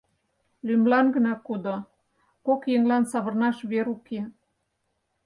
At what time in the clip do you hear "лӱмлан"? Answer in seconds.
0.67-1.07